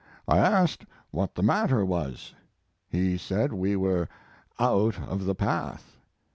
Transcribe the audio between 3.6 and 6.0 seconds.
were out of the path.